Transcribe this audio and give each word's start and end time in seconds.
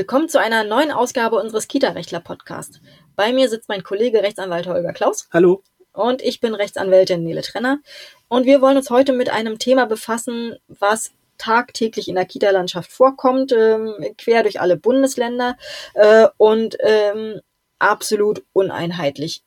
Willkommen 0.00 0.30
zu 0.30 0.40
einer 0.40 0.64
neuen 0.64 0.92
Ausgabe 0.92 1.36
unseres 1.36 1.68
Kita-Rechtler-Podcasts. 1.68 2.80
Bei 3.16 3.34
mir 3.34 3.50
sitzt 3.50 3.68
mein 3.68 3.82
Kollege 3.82 4.22
Rechtsanwalt 4.22 4.66
Holger 4.66 4.94
Klaus. 4.94 5.28
Hallo. 5.30 5.62
Und 5.92 6.22
ich 6.22 6.40
bin 6.40 6.54
Rechtsanwältin 6.54 7.22
Nele 7.22 7.42
Trenner. 7.42 7.80
Und 8.26 8.46
wir 8.46 8.62
wollen 8.62 8.78
uns 8.78 8.88
heute 8.88 9.12
mit 9.12 9.28
einem 9.28 9.58
Thema 9.58 9.84
befassen, 9.84 10.56
was 10.68 11.10
tagtäglich 11.36 12.08
in 12.08 12.14
der 12.14 12.24
Kita-Landschaft 12.24 12.90
vorkommt, 12.90 13.52
ähm, 13.52 13.92
quer 14.16 14.42
durch 14.42 14.58
alle 14.58 14.78
Bundesländer 14.78 15.58
äh, 15.92 16.28
und 16.38 16.78
ähm, 16.80 17.42
absolut 17.78 18.42
uneinheitlich 18.54 19.42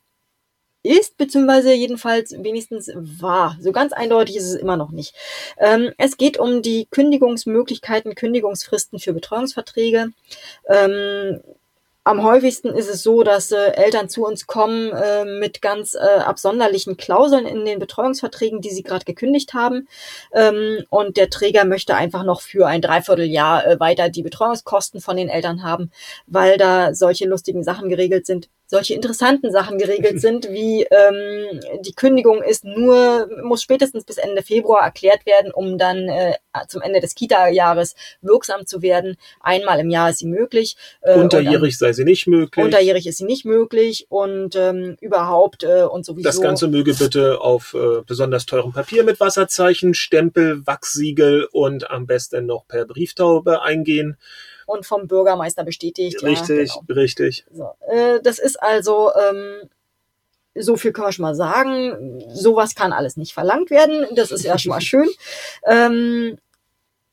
ist, 0.84 1.16
beziehungsweise 1.16 1.72
jedenfalls 1.72 2.32
wenigstens 2.38 2.92
war. 2.94 3.56
So 3.60 3.72
ganz 3.72 3.92
eindeutig 3.92 4.36
ist 4.36 4.44
es 4.44 4.54
immer 4.54 4.76
noch 4.76 4.90
nicht. 4.90 5.14
Ähm, 5.58 5.92
es 5.98 6.16
geht 6.16 6.38
um 6.38 6.62
die 6.62 6.86
Kündigungsmöglichkeiten, 6.90 8.14
Kündigungsfristen 8.14 9.00
für 9.00 9.14
Betreuungsverträge. 9.14 10.10
Ähm, 10.68 11.40
am 12.06 12.22
häufigsten 12.22 12.68
ist 12.68 12.90
es 12.90 13.02
so, 13.02 13.22
dass 13.22 13.50
äh, 13.50 13.70
Eltern 13.76 14.10
zu 14.10 14.26
uns 14.26 14.46
kommen 14.46 14.92
äh, 14.92 15.24
mit 15.24 15.62
ganz 15.62 15.94
äh, 15.94 16.20
absonderlichen 16.20 16.98
Klauseln 16.98 17.46
in 17.46 17.64
den 17.64 17.78
Betreuungsverträgen, 17.78 18.60
die 18.60 18.68
sie 18.68 18.82
gerade 18.82 19.06
gekündigt 19.06 19.54
haben. 19.54 19.88
Ähm, 20.34 20.84
und 20.90 21.16
der 21.16 21.30
Träger 21.30 21.64
möchte 21.64 21.94
einfach 21.94 22.22
noch 22.22 22.42
für 22.42 22.66
ein 22.66 22.82
Dreivierteljahr 22.82 23.66
äh, 23.66 23.80
weiter 23.80 24.10
die 24.10 24.22
Betreuungskosten 24.22 25.00
von 25.00 25.16
den 25.16 25.30
Eltern 25.30 25.62
haben, 25.62 25.90
weil 26.26 26.58
da 26.58 26.94
solche 26.94 27.26
lustigen 27.26 27.64
Sachen 27.64 27.88
geregelt 27.88 28.26
sind, 28.26 28.50
solche 28.66 28.94
interessanten 28.94 29.50
Sachen 29.52 29.78
geregelt 29.78 30.20
sind, 30.20 30.48
wie 30.50 30.82
ähm, 30.84 31.60
die 31.80 31.94
Kündigung 31.94 32.42
ist 32.42 32.64
nur, 32.64 33.28
muss 33.42 33.62
spätestens 33.62 34.04
bis 34.04 34.16
Ende 34.16 34.42
Februar 34.42 34.82
erklärt 34.82 35.26
werden, 35.26 35.52
um 35.52 35.78
dann 35.78 36.08
äh, 36.08 36.34
zum 36.68 36.82
Ende 36.82 37.00
des 37.00 37.14
Kita-Jahres 37.14 37.94
wirksam 38.22 38.66
zu 38.66 38.82
werden. 38.82 39.16
Einmal 39.40 39.80
im 39.80 39.90
Jahr 39.90 40.10
ist 40.10 40.18
sie 40.18 40.26
möglich. 40.26 40.76
Äh, 41.00 41.18
Unterjährig 41.18 41.78
sei 41.78 41.92
sie 41.92 42.04
nicht 42.04 42.26
möglich. 42.26 42.64
Unterjährig 42.64 43.06
ist 43.06 43.18
sie 43.18 43.24
nicht 43.24 43.44
möglich 43.44 44.06
und 44.08 44.56
ähm, 44.56 44.96
überhaupt 45.00 45.64
äh, 45.64 45.82
und 45.82 46.04
sowieso. 46.04 46.28
Das 46.28 46.40
Ganze 46.40 46.68
möge 46.68 46.94
bitte 46.94 47.40
auf 47.40 47.74
äh, 47.74 48.02
besonders 48.06 48.46
teurem 48.46 48.72
Papier 48.72 49.04
mit 49.04 49.20
Wasserzeichen, 49.20 49.94
Stempel, 49.94 50.66
Wachsiegel 50.66 51.48
und 51.52 51.90
am 51.90 52.06
besten 52.06 52.46
noch 52.46 52.66
per 52.66 52.84
Brieftaube 52.84 53.62
eingehen 53.62 54.16
und 54.66 54.86
vom 54.86 55.06
Bürgermeister 55.08 55.64
bestätigt. 55.64 56.22
Richtig, 56.22 56.74
ja, 56.74 56.80
genau. 56.86 57.00
richtig. 57.00 57.44
So, 57.52 57.70
äh, 57.88 58.20
das 58.22 58.38
ist 58.38 58.62
also, 58.62 59.10
ähm, 59.14 59.68
so 60.54 60.76
viel 60.76 60.92
können 60.92 61.08
wir 61.08 61.12
schon 61.12 61.24
mal 61.24 61.34
sagen. 61.34 62.22
Sowas 62.32 62.74
kann 62.74 62.92
alles 62.92 63.16
nicht 63.16 63.34
verlangt 63.34 63.70
werden. 63.70 64.06
Das 64.14 64.30
ist 64.30 64.44
ja 64.44 64.58
schon 64.58 64.70
mal 64.70 64.80
schön. 64.80 65.08
Ähm, 65.66 66.38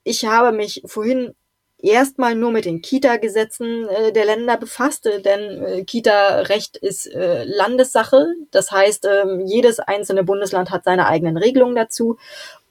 ich 0.03 0.25
habe 0.25 0.55
mich 0.55 0.81
vorhin 0.85 1.33
erstmal 1.81 2.35
nur 2.35 2.52
mit 2.52 2.66
den 2.66 2.81
Kita-Gesetzen 2.81 3.88
äh, 3.88 4.11
der 4.11 4.25
Länder 4.25 4.57
befasst, 4.57 5.05
äh, 5.05 5.22
denn 5.22 5.63
äh, 5.63 5.83
Kita-Recht 5.83 6.77
ist 6.77 7.07
äh, 7.07 7.44
Landessache. 7.45 8.27
Das 8.52 8.72
heißt, 8.72 9.05
äh, 9.05 9.41
jedes 9.45 9.79
einzelne 9.79 10.23
Bundesland 10.23 10.69
hat 10.72 10.83
seine 10.83 11.07
eigenen 11.07 11.38
Regelungen 11.38 11.75
dazu. 11.75 12.17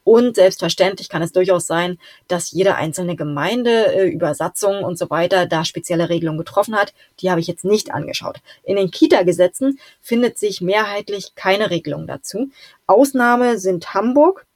Und 0.04 0.36
selbstverständlich 0.36 1.08
kann 1.08 1.22
es 1.22 1.32
durchaus 1.32 1.66
sein, 1.66 1.98
dass 2.26 2.52
jede 2.52 2.74
einzelne 2.74 3.16
Gemeinde 3.16 3.94
äh, 3.94 4.08
über 4.08 4.34
Satzungen 4.34 4.84
und 4.84 4.98
so 4.98 5.10
weiter 5.10 5.46
da 5.46 5.64
spezielle 5.64 6.08
Regelungen 6.08 6.38
getroffen 6.38 6.74
hat. 6.74 6.92
Die 7.20 7.30
habe 7.30 7.40
ich 7.40 7.46
jetzt 7.46 7.64
nicht 7.64 7.92
angeschaut. 7.92 8.38
In 8.62 8.76
den 8.76 8.90
Kita-Gesetzen 8.90 9.78
findet 10.00 10.38
sich 10.38 10.60
mehrheitlich 10.60 11.34
keine 11.34 11.70
Regelung 11.70 12.06
dazu. 12.06 12.50
Ausnahme 12.86 13.58
sind 13.58 13.94
Hamburg 13.94 14.46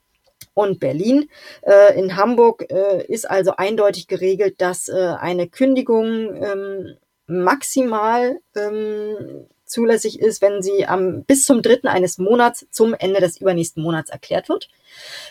und 0.55 0.81
Berlin. 0.81 1.29
Äh, 1.63 1.99
in 1.99 2.17
Hamburg 2.17 2.71
äh, 2.71 3.05
ist 3.07 3.29
also 3.29 3.57
eindeutig 3.57 4.09
geregelt, 4.09 4.61
dass 4.61 4.89
äh, 4.89 5.15
eine 5.21 5.49
Kündigung 5.49 6.35
ähm, 6.43 6.97
maximal 7.27 8.39
ähm, 8.57 9.47
zulässig 9.75 10.21
ist, 10.21 10.41
wenn 10.41 10.63
sie 10.63 10.87
am, 10.87 11.25
bis 11.25 11.45
zum 11.45 11.61
dritten 11.61 11.89
eines 11.89 12.17
Monats 12.19 12.67
zum 12.71 12.95
Ende 12.95 13.21
des 13.21 13.41
übernächsten 13.41 13.83
Monats 13.83 14.11
erklärt 14.11 14.49
wird. 14.49 14.69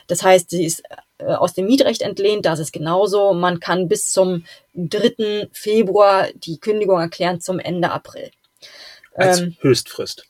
Das 0.08 0.22
heißt, 0.22 0.50
sie 0.50 0.66
ist 0.66 0.84
äh, 1.18 1.26
aus 1.26 1.54
dem 1.54 1.66
Mietrecht 1.66 2.02
entlehnt, 2.02 2.46
das 2.46 2.60
ist 2.60 2.74
genauso. 2.74 3.34
Man 3.34 3.60
kann 3.60 3.88
bis 3.88 4.12
zum 4.12 4.46
dritten 4.74 5.48
Februar 5.54 6.28
die 6.36 6.60
Kündigung 6.60 7.00
erklären 7.00 7.40
zum 7.40 7.60
Ende 7.60 7.92
April. 7.92 8.32
Als 9.16 9.40
ähm, 9.40 9.56
Höchstfrist. 9.62 10.26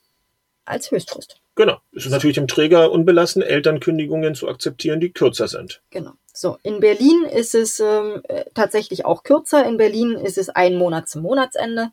Als 0.65 0.91
Höchstfrist. 0.91 1.37
Genau. 1.55 1.79
Es 1.95 2.05
ist 2.05 2.11
natürlich 2.11 2.35
dem 2.35 2.47
Träger 2.47 2.91
unbelassen, 2.91 3.41
Elternkündigungen 3.41 4.35
zu 4.35 4.47
akzeptieren, 4.47 4.99
die 4.99 5.11
kürzer 5.11 5.47
sind. 5.47 5.81
Genau. 5.89 6.13
So, 6.35 6.57
in 6.63 6.79
Berlin 6.79 7.25
ist 7.25 7.53
es 7.53 7.79
ähm, 7.79 8.23
äh, 8.27 8.45
tatsächlich 8.55 9.05
auch 9.05 9.23
kürzer. 9.23 9.65
In 9.67 9.77
Berlin 9.77 10.13
ist 10.13 10.39
es 10.39 10.49
ein 10.49 10.75
Monat 10.75 11.07
zum 11.07 11.21
Monatsende. 11.21 11.91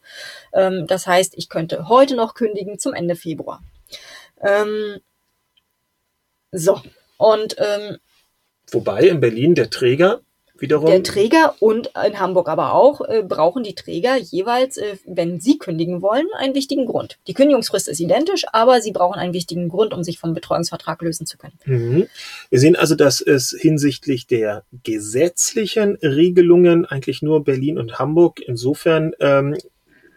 Ähm, 0.54 0.86
das 0.86 1.06
heißt, 1.06 1.34
ich 1.36 1.50
könnte 1.50 1.90
heute 1.90 2.16
noch 2.16 2.32
kündigen 2.32 2.78
zum 2.78 2.94
Ende 2.94 3.16
Februar. 3.16 3.62
Ähm, 4.40 5.00
so, 6.52 6.80
und 7.18 7.56
ähm, 7.58 7.98
wobei 8.70 9.02
in 9.08 9.20
Berlin 9.20 9.54
der 9.54 9.68
Träger 9.68 10.22
wiederum. 10.60 10.86
Der 10.86 11.02
Träger 11.02 11.54
und 11.60 11.92
in 12.06 12.18
Hamburg 12.18 12.48
aber 12.48 12.74
auch 12.74 13.00
äh, 13.02 13.22
brauchen 13.22 13.62
die 13.62 13.74
Träger 13.74 14.16
jeweils, 14.16 14.76
äh, 14.76 14.96
wenn 15.06 15.40
sie 15.40 15.58
kündigen 15.58 16.02
wollen, 16.02 16.26
einen 16.38 16.54
wichtigen 16.54 16.86
Grund. 16.86 17.18
Die 17.26 17.34
Kündigungsfrist 17.34 17.88
ist 17.88 18.00
identisch, 18.00 18.44
aber 18.52 18.80
sie 18.80 18.92
brauchen 18.92 19.18
einen 19.18 19.34
wichtigen 19.34 19.68
Grund, 19.68 19.92
um 19.92 20.04
sich 20.04 20.18
vom 20.18 20.34
Betreuungsvertrag 20.34 21.02
lösen 21.02 21.26
zu 21.26 21.38
können. 21.38 21.58
Mhm. 21.64 22.06
Wir 22.50 22.60
sehen 22.60 22.76
also, 22.76 22.94
dass 22.94 23.20
es 23.20 23.56
hinsichtlich 23.58 24.26
der 24.26 24.64
gesetzlichen 24.84 25.96
Regelungen 25.96 26.86
eigentlich 26.86 27.22
nur 27.22 27.44
Berlin 27.44 27.78
und 27.78 27.98
Hamburg 27.98 28.40
insofern 28.40 29.12
ähm, 29.20 29.56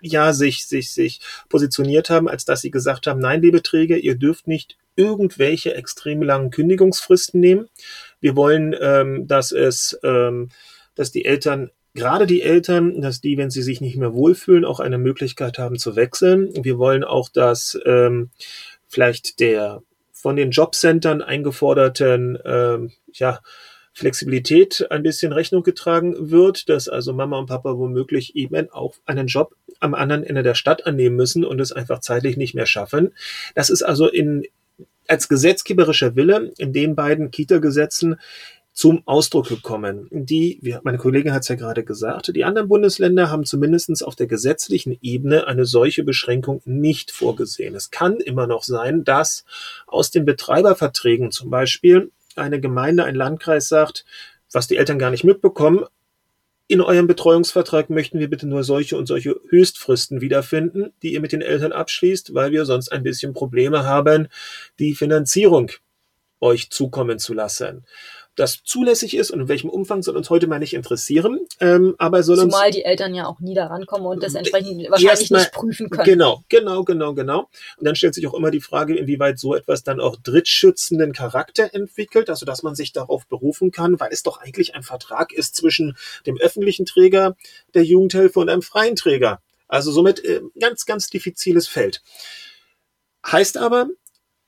ja 0.02 0.34
sich, 0.34 0.68
sich, 0.68 0.92
sich 0.92 1.22
positioniert 1.50 2.10
haben, 2.10 2.28
als 2.28 2.46
dass 2.46 2.62
sie 2.62 2.72
gesagt 2.72 3.08
haben, 3.08 3.20
nein, 3.20 3.42
liebe 3.42 3.64
Träger, 3.64 3.98
ihr 3.98 4.16
dürft 4.16 4.48
nicht 4.48 4.78
irgendwelche 4.96 5.74
extrem 5.74 6.22
langen 6.22 6.52
Kündigungsfristen 6.52 7.40
nehmen. 7.40 7.70
Wir 8.24 8.38
wollen, 8.38 8.74
ähm, 8.80 9.28
dass 9.28 9.52
es, 9.52 10.00
ähm, 10.02 10.48
dass 10.96 11.12
die 11.12 11.26
Eltern 11.26 11.72
gerade 11.94 12.26
die 12.26 12.42
Eltern, 12.42 13.02
dass 13.02 13.20
die, 13.20 13.38
wenn 13.38 13.50
sie 13.50 13.62
sich 13.62 13.82
nicht 13.82 13.98
mehr 13.98 14.14
wohlfühlen, 14.14 14.64
auch 14.64 14.80
eine 14.80 14.98
Möglichkeit 14.98 15.60
haben 15.60 15.78
zu 15.78 15.98
wechseln. 15.98 16.50
Wir 16.64 16.78
wollen 16.78 17.04
auch, 17.04 17.28
dass 17.28 17.78
ähm, 17.86 18.30
vielleicht 18.88 19.42
der 19.42 19.84
von 20.14 20.38
den 20.38 20.52
Jobcentern 20.52 21.22
eingeforderten 21.22 22.40
ähm, 22.46 22.92
ja, 23.12 23.42
Flexibilität 23.92 24.88
ein 24.90 25.04
bisschen 25.04 25.34
Rechnung 25.34 25.64
getragen 25.64 26.32
wird, 26.32 26.70
dass 26.70 26.88
also 26.88 27.12
Mama 27.12 27.38
und 27.38 27.48
Papa 27.48 27.78
womöglich 27.78 28.38
eben 28.38 28.72
auch 28.72 28.96
einen 29.06 29.28
Job 29.28 29.54
am 29.82 29.94
anderen 29.94 30.24
Ende 30.24 30.44
der 30.44 30.56
Stadt 30.56 30.88
annehmen 30.88 31.18
müssen 31.18 31.44
und 31.44 31.60
es 31.60 31.74
einfach 31.74 32.00
zeitlich 32.00 32.38
nicht 32.38 32.56
mehr 32.56 32.68
schaffen. 32.68 33.14
Das 33.54 33.70
ist 33.70 33.84
also 33.84 34.08
in, 34.08 34.46
als 35.08 35.30
gesetzgeberischer 35.30 36.16
Wille 36.16 36.54
in 36.58 36.74
den 36.74 36.96
beiden 36.96 37.32
Kita-Gesetzen 37.32 38.18
zum 38.74 39.04
Ausdruck 39.06 39.48
gekommen. 39.48 40.08
Die, 40.12 40.58
wie 40.62 40.76
meine 40.84 40.98
Kollegin 40.98 41.32
hat 41.32 41.44
es 41.44 41.48
ja 41.48 41.56
gerade 41.56 41.84
gesagt, 41.84 42.36
die 42.36 42.44
anderen 42.44 42.68
Bundesländer 42.68 43.30
haben 43.30 43.46
zumindest 43.46 44.04
auf 44.04 44.16
der 44.16 44.28
gesetzlichen 44.28 44.98
Ebene 45.02 45.48
eine 45.48 45.66
solche 45.66 46.04
Beschränkung 46.04 46.62
nicht 46.66 47.12
vorgesehen. 47.12 47.76
Es 47.76 47.92
kann 47.92 48.18
immer 48.18 48.48
noch 48.48 48.64
sein, 48.64 49.04
dass 49.04 49.46
aus 49.86 50.10
den 50.10 50.26
Betreiberverträgen 50.26 51.32
zum 51.32 51.52
Beispiel 51.52 52.12
eine 52.36 52.60
Gemeinde, 52.60 53.04
ein 53.04 53.16
Landkreis 53.16 53.68
sagt, 53.68 54.06
was 54.52 54.68
die 54.68 54.78
Eltern 54.78 55.00
gar 55.00 55.12
nicht 55.12 55.24
mitbekommen, 55.24 55.86
in 56.68 56.82
eurem 56.82 57.08
Betreuungsvertrag 57.08 57.90
möchten 57.90 58.20
wir 58.20 58.30
bitte 58.30 58.48
nur 58.48 58.64
solche 58.64 58.98
und 58.98 59.06
solche 59.06 59.40
Höchstfristen 59.50 60.22
wiederfinden, 60.22 60.94
die 61.02 61.14
ihr 61.14 61.22
mit 61.22 61.32
den 61.32 61.42
Eltern 61.42 61.72
abschließt, 61.72 62.34
weil 62.34 62.52
wir 62.52 62.66
sonst 62.66 62.92
ein 62.92 63.04
bisschen 63.04 63.34
Probleme 63.34 63.86
haben, 63.86 64.28
die 64.80 64.96
Finanzierung 64.96 65.72
euch 66.40 66.70
zukommen 66.70 67.20
zu 67.20 67.34
lassen 67.34 67.86
das 68.36 68.64
zulässig 68.64 69.16
ist 69.16 69.30
und 69.32 69.42
in 69.42 69.48
welchem 69.48 69.70
Umfang 69.70 70.02
soll 70.02 70.18
uns 70.18 70.30
heute 70.30 70.48
mal 70.48 70.60
nicht 70.60 70.74
interessieren. 70.74 71.40
Ähm, 71.60 71.96
aber 72.00 72.24
soll 72.24 72.38
Zumal 72.38 72.68
uns, 72.68 72.76
die 72.76 72.84
Eltern 72.84 73.14
ja 73.14 73.28
auch 73.28 73.40
nie 73.40 73.54
daran 73.54 73.86
kommen 73.86 74.06
und 74.06 74.24
das 74.24 74.34
entsprechend 74.34 74.90
wahrscheinlich 74.90 75.30
mal, 75.30 75.40
nicht 75.40 75.52
prüfen 75.52 75.90
können. 75.90 76.06
Genau, 76.06 76.44
genau, 76.50 76.84
genau, 76.84 77.14
genau. 77.14 77.50
Und 77.78 77.86
dann 77.86 77.96
stellt 77.96 78.16
sich 78.16 78.26
auch 78.28 78.34
immer 78.34 78.50
die 78.50 78.62
Frage, 78.62 78.96
inwieweit 78.96 79.38
so 79.38 79.54
etwas 79.54 79.84
dann 79.84 80.00
auch 80.00 80.16
drittschützenden 80.16 81.14
Charakter 81.14 81.74
entwickelt, 81.74 82.30
also 82.30 82.46
dass 82.46 82.64
man 82.64 82.76
sich 82.76 82.92
darauf 82.92 83.28
berufen 83.28 83.72
kann, 83.72 84.00
weil 84.00 84.12
es 84.12 84.24
doch 84.24 84.40
eigentlich 84.40 84.74
ein 84.76 84.84
Vertrag 84.84 85.32
ist 85.32 85.56
zwischen 85.56 85.96
dem 86.26 86.38
öffentlichen 86.38 86.86
Träger 86.86 87.36
der 87.74 87.84
Jugendhilfe 87.84 88.40
und 88.40 88.50
einem 88.50 88.64
freien 88.64 88.96
Träger. 88.96 89.42
Also 89.68 89.92
somit 89.92 90.24
äh, 90.24 90.42
ganz, 90.60 90.86
ganz 90.86 91.08
diffiziles 91.08 91.68
Feld. 91.68 92.02
Heißt 93.26 93.58
aber, 93.58 93.88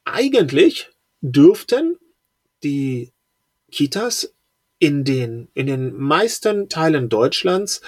eigentlich 0.04 0.90
dürften 1.22 1.98
die 2.64 3.12
Kitas 3.72 4.34
in 4.80 5.04
den, 5.04 5.48
in 5.54 5.68
den 5.68 5.96
meisten 5.96 6.70
Teilen 6.70 7.10
Deutschlands 7.10 7.82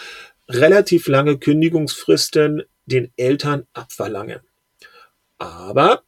relativ 0.50 1.08
lange 1.08 1.38
Kündigungsfristen 1.38 2.64
den 2.86 3.12
Eltern 3.18 3.68
abverlangen. 3.74 4.40
Aber 5.38 6.04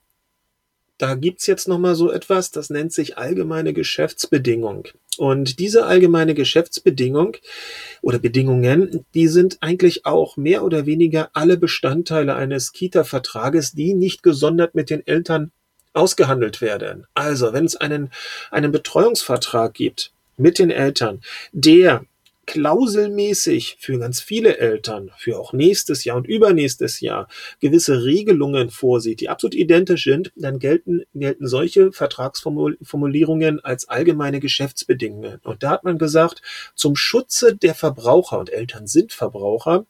da 0.98 1.16
gibt's 1.16 1.48
jetzt 1.48 1.68
noch 1.68 1.80
mal 1.80 1.96
so 1.96 2.12
etwas, 2.12 2.52
das 2.52 2.70
nennt 2.70 2.92
sich 2.92 3.18
allgemeine 3.18 3.74
Geschäftsbedingung. 3.74 4.88
Und 5.18 5.60
diese 5.60 5.86
allgemeine 5.86 6.34
Geschäftsbedingung 6.34 7.38
oder 8.02 8.20
Bedingungen, 8.20 9.06
die 9.14 9.28
sind 9.28 9.58
eigentlich 9.62 10.06
auch 10.06 10.36
mehr 10.36 10.64
oder 10.64 10.86
weniger 10.86 11.30
alle 11.34 11.58
Bestandteile 11.58 12.36
eines 12.36 12.74
Kita-Vertrages, 12.74 13.74
die 13.74 13.94
nicht 13.94 14.24
gesondert 14.24 14.76
mit 14.76 14.90
den 14.90 15.06
Eltern 15.06 15.52
ausgehandelt 15.94 16.62
werden. 16.62 17.06
Also, 17.14 17.54
wenn 17.54 17.66
es 17.66 17.76
einen, 17.76 18.12
einen 18.52 18.72
Betreuungsvertrag 18.72 19.74
gibt 19.74 20.12
mit 20.38 20.60
den 20.60 20.72
Eltern, 20.72 21.22
der 21.52 22.06
klauselmäßig 22.50 23.78
für 23.80 24.00
ganz 24.00 24.22
viele 24.22 24.58
Eltern, 24.58 25.12
für 25.18 25.38
auch 25.38 25.54
nächstes 25.54 26.04
Jahr 26.04 26.18
und 26.18 26.26
übernächstes 26.26 27.00
Jahr 27.00 27.28
gewisse 27.60 28.04
Regelungen 28.04 28.72
vorsieht, 28.72 29.22
die 29.22 29.30
absolut 29.30 29.54
identisch 29.54 30.06
sind, 30.06 30.32
dann 30.36 30.58
gelten, 30.58 31.04
gelten 31.14 31.48
solche 31.48 31.92
Vertragsformulierungen 31.92 33.64
als 33.64 33.88
allgemeine 33.88 34.40
Geschäftsbedingungen. 34.40 35.40
Und 35.44 35.62
da 35.62 35.70
hat 35.70 35.84
man 35.84 36.00
gesagt, 36.00 36.42
zum 36.74 36.96
Schutze 36.96 37.56
der 37.56 37.76
Verbraucher, 37.76 38.40
und 38.40 38.52
Eltern 38.52 38.88
sind 38.88 39.14
Verbraucher, 39.14 39.86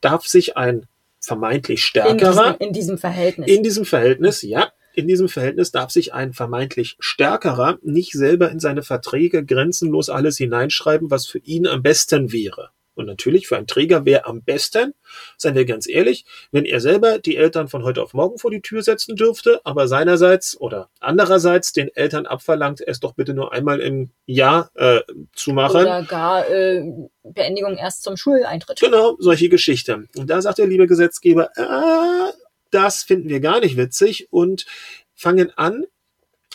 darf 0.00 0.24
sich 0.24 0.56
ein 0.56 0.86
vermeintlich 1.18 1.84
stärkerer 1.84 2.56
in 2.60 2.62
diesem, 2.62 2.68
in 2.68 2.72
diesem 2.72 2.98
Verhältnis. 2.98 3.48
In 3.48 3.62
diesem 3.64 3.84
Verhältnis, 3.84 4.42
ja, 4.42 4.70
in 4.94 5.08
diesem 5.08 5.28
Verhältnis 5.28 5.70
darf 5.70 5.90
sich 5.90 6.14
ein 6.14 6.32
vermeintlich 6.32 6.96
stärkerer 6.98 7.78
nicht 7.82 8.12
selber 8.12 8.50
in 8.50 8.60
seine 8.60 8.82
Verträge 8.82 9.44
grenzenlos 9.44 10.08
alles 10.08 10.38
hineinschreiben, 10.38 11.10
was 11.10 11.26
für 11.26 11.38
ihn 11.38 11.66
am 11.66 11.82
besten 11.82 12.32
wäre. 12.32 12.70
Und 12.94 13.06
natürlich 13.06 13.48
für 13.48 13.56
einen 13.56 13.66
Träger 13.66 14.04
wäre 14.04 14.24
am 14.26 14.42
besten, 14.42 14.94
seien 15.36 15.54
wir 15.54 15.64
ganz 15.64 15.88
ehrlich, 15.88 16.24
wenn 16.52 16.64
er 16.64 16.80
selber 16.80 17.18
die 17.18 17.36
Eltern 17.36 17.68
von 17.68 17.82
heute 17.82 18.02
auf 18.02 18.14
morgen 18.14 18.38
vor 18.38 18.50
die 18.50 18.60
Tür 18.60 18.82
setzen 18.82 19.16
dürfte, 19.16 19.60
aber 19.64 19.88
seinerseits 19.88 20.58
oder 20.60 20.88
andererseits 21.00 21.72
den 21.72 21.88
Eltern 21.94 22.26
abverlangt, 22.26 22.80
es 22.86 23.00
doch 23.00 23.14
bitte 23.14 23.34
nur 23.34 23.52
einmal 23.52 23.80
im 23.80 24.10
Jahr 24.26 24.70
äh, 24.74 25.00
zu 25.32 25.52
machen. 25.52 25.82
Oder 25.82 26.02
gar 26.04 26.48
äh, 26.48 26.84
Beendigung 27.24 27.76
erst 27.76 28.04
zum 28.04 28.16
Schuleintritt. 28.16 28.78
Genau, 28.80 29.16
solche 29.18 29.48
Geschichten. 29.48 30.08
Und 30.16 30.30
da 30.30 30.40
sagt 30.40 30.58
der 30.58 30.66
liebe 30.66 30.86
Gesetzgeber, 30.86 31.50
äh, 31.56 32.32
das 32.74 33.02
finden 33.02 33.28
wir 33.28 33.40
gar 33.40 33.60
nicht 33.60 33.76
witzig 33.76 34.28
und 34.30 34.66
fangen 35.14 35.50
an, 35.56 35.84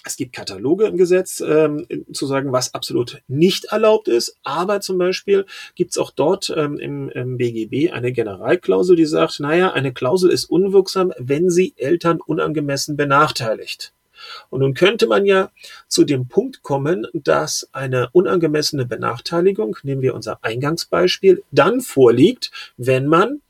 es 0.05 0.15
gibt 0.15 0.33
Kataloge 0.33 0.85
im 0.85 0.97
Gesetz, 0.97 1.41
ähm, 1.41 1.85
zu 2.13 2.25
sagen, 2.25 2.51
was 2.51 2.73
absolut 2.73 3.21
nicht 3.27 3.65
erlaubt 3.65 4.07
ist. 4.07 4.37
Aber 4.43 4.79
zum 4.79 4.97
Beispiel 4.97 5.45
gibt 5.75 5.91
es 5.91 5.97
auch 5.97 6.11
dort 6.11 6.53
ähm, 6.55 6.77
im, 6.77 7.09
im 7.09 7.37
BGB 7.37 7.91
eine 7.91 8.13
Generalklausel, 8.13 8.95
die 8.95 9.05
sagt, 9.05 9.39
naja, 9.39 9.73
eine 9.73 9.93
Klausel 9.93 10.31
ist 10.31 10.45
unwirksam, 10.45 11.11
wenn 11.17 11.49
sie 11.49 11.73
Eltern 11.75 12.21
unangemessen 12.21 12.95
benachteiligt. 12.95 13.93
Und 14.49 14.61
nun 14.61 14.73
könnte 14.73 15.07
man 15.07 15.25
ja 15.25 15.51
zu 15.87 16.03
dem 16.03 16.27
Punkt 16.27 16.61
kommen, 16.61 17.07
dass 17.13 17.69
eine 17.71 18.09
unangemessene 18.11 18.85
Benachteiligung, 18.85 19.77
nehmen 19.83 20.01
wir 20.01 20.15
unser 20.15 20.43
Eingangsbeispiel, 20.43 21.43
dann 21.51 21.81
vorliegt, 21.81 22.51
wenn 22.77 23.07
man 23.07 23.41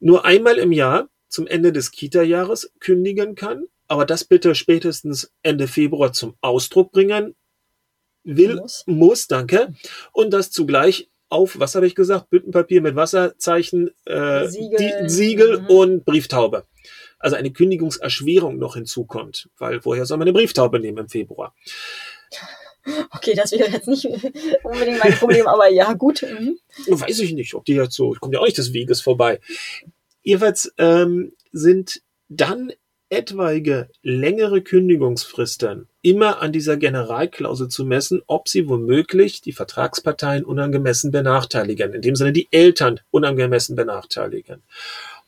nur 0.00 0.24
einmal 0.24 0.58
im 0.58 0.72
Jahr 0.72 1.08
zum 1.32 1.46
Ende 1.46 1.72
des 1.72 1.90
Kita-Jahres 1.90 2.72
kündigen 2.78 3.34
kann, 3.34 3.64
aber 3.88 4.04
das 4.04 4.24
bitte 4.24 4.54
spätestens 4.54 5.32
Ende 5.42 5.66
Februar 5.66 6.12
zum 6.12 6.36
Ausdruck 6.42 6.92
bringen 6.92 7.34
will, 8.22 8.56
muss, 8.56 8.84
muss 8.86 9.26
danke, 9.28 9.74
und 10.12 10.30
das 10.30 10.50
zugleich 10.50 11.08
auf, 11.30 11.58
was 11.58 11.74
habe 11.74 11.86
ich 11.86 11.94
gesagt, 11.94 12.28
Büttenpapier 12.28 12.82
mit 12.82 12.94
Wasserzeichen, 12.94 13.90
äh, 14.04 14.46
Siegel, 14.46 14.78
die, 14.78 15.08
Siegel 15.08 15.60
mhm. 15.60 15.66
und 15.68 16.04
Brieftaube. 16.04 16.66
Also 17.18 17.36
eine 17.36 17.50
Kündigungserschwerung 17.50 18.58
noch 18.58 18.74
hinzukommt, 18.74 19.48
weil 19.56 19.82
woher 19.84 20.04
soll 20.04 20.18
man 20.18 20.28
eine 20.28 20.34
Brieftaube 20.34 20.80
nehmen 20.80 20.98
im 20.98 21.08
Februar? 21.08 21.54
Okay, 23.10 23.34
das 23.34 23.52
wäre 23.52 23.70
jetzt 23.70 23.88
nicht 23.88 24.04
unbedingt 24.64 25.02
mein 25.02 25.14
Problem, 25.14 25.46
aber 25.46 25.68
ja, 25.70 25.92
gut. 25.94 26.22
Mhm. 26.22 26.58
Weiß 26.88 27.20
ich 27.20 27.32
nicht, 27.32 27.54
ob 27.54 27.64
die 27.64 27.74
jetzt 27.74 27.94
so, 27.94 28.12
ich 28.12 28.20
komme 28.20 28.34
ja 28.34 28.40
auch 28.40 28.44
nicht 28.44 28.58
des 28.58 28.72
Weges 28.74 29.00
vorbei. 29.00 29.40
Jedenfalls 30.22 30.72
ähm, 30.78 31.32
sind 31.52 32.02
dann 32.28 32.72
etwaige 33.12 33.90
längere 34.02 34.62
Kündigungsfristen 34.62 35.86
immer 36.00 36.40
an 36.40 36.50
dieser 36.50 36.78
Generalklausel 36.78 37.68
zu 37.68 37.84
messen, 37.84 38.22
ob 38.26 38.48
sie 38.48 38.68
womöglich 38.68 39.42
die 39.42 39.52
Vertragsparteien 39.52 40.44
unangemessen 40.44 41.10
benachteiligen, 41.10 41.92
in 41.92 42.00
dem 42.00 42.16
Sinne 42.16 42.32
die 42.32 42.48
Eltern 42.50 43.00
unangemessen 43.10 43.76
benachteiligen. 43.76 44.62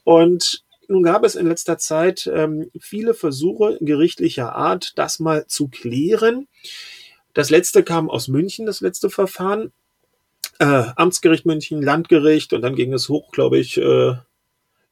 Und 0.02 0.64
nun 0.88 1.02
gab 1.02 1.24
es 1.24 1.34
in 1.34 1.46
letzter 1.46 1.76
Zeit 1.76 2.30
ähm, 2.32 2.70
viele 2.78 3.12
Versuche 3.12 3.78
gerichtlicher 3.80 4.54
Art, 4.54 4.92
das 4.96 5.18
mal 5.18 5.46
zu 5.46 5.68
klären. 5.68 6.48
Das 7.34 7.50
letzte 7.50 7.82
kam 7.82 8.08
aus 8.08 8.28
München, 8.28 8.64
das 8.64 8.80
letzte 8.80 9.10
Verfahren. 9.10 9.72
Äh, 10.58 10.84
Amtsgericht 10.96 11.46
München, 11.46 11.82
Landgericht 11.82 12.52
und 12.52 12.62
dann 12.62 12.76
ging 12.76 12.92
es 12.92 13.08
hoch, 13.08 13.30
glaube 13.32 13.58
ich, 13.58 13.76
äh, 13.76 14.14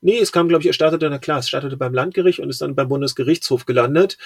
Nee, 0.05 0.19
es 0.19 0.33
kam, 0.33 0.49
glaube 0.49 0.63
ich, 0.63 0.67
er 0.67 0.73
startete, 0.73 1.09
na 1.09 1.19
klar, 1.19 1.39
es 1.39 1.49
startete 1.49 1.77
beim 1.77 1.95
Landgericht 1.95 2.41
und 2.41 2.51
ist 2.51 2.61
dann 2.61 2.75
beim 2.75 2.89
Bundesgerichtshof 2.89 3.67
gelandet. 3.67 4.19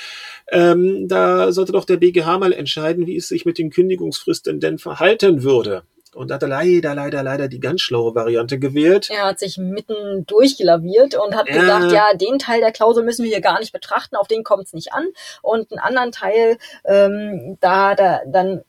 Ähm, 0.50 1.06
da 1.06 1.52
sollte 1.52 1.73
doch 1.73 1.84
der 1.84 1.99
BGH 1.99 2.38
mal 2.38 2.52
entscheiden, 2.52 3.06
wie 3.06 3.17
es 3.17 3.28
sich 3.28 3.44
mit 3.44 3.58
den 3.58 3.70
Kündigungsfristen 3.70 4.58
denn 4.58 4.78
verhalten 4.78 5.43
würde. 5.43 5.82
Und 6.14 6.32
hat 6.32 6.43
er 6.43 6.49
leider, 6.49 6.94
leider, 6.94 7.23
leider 7.23 7.46
die 7.46 7.61
ganz 7.61 7.82
schlaue 7.82 8.14
Variante 8.14 8.58
gewählt. 8.58 9.11
Er 9.11 9.26
hat 9.26 9.38
sich 9.38 9.58
mitten 9.58 10.25
durchgelaviert 10.26 11.14
und 11.14 11.37
hat 11.37 11.46
ja. 11.46 11.61
gesagt, 11.61 11.93
ja, 11.93 12.14
den 12.14 12.38
Teil 12.38 12.61
der 12.61 12.73
Klausel 12.73 13.05
müssen 13.05 13.25
wir 13.25 13.31
hier 13.31 13.43
gar 13.43 13.61
nicht 13.61 13.73
betrachten, 13.73 14.17
auf 14.17 14.26
den 14.26 14.43
kommt 14.43 14.64
es 14.64 14.73
nicht 14.73 14.94
an. 14.94 15.06
Und 15.43 15.70
einen 15.70 15.81
anderen 15.81 16.12
Teil, 16.12 16.56
ähm, 16.87 17.58
da, 17.61 17.94
da 17.94 18.23
dann 18.26 18.62